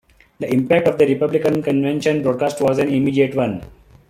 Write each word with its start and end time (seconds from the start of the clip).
The 0.39 0.51
impact 0.51 0.87
of 0.87 0.97
the 0.97 1.05
Republican 1.05 1.61
Convention 1.61 2.23
broadcast 2.23 2.59
was 2.59 2.79
an 2.79 2.89
immediate 2.89 3.35
one. 3.35 3.61